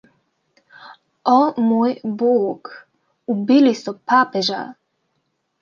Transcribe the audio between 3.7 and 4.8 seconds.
so papeža!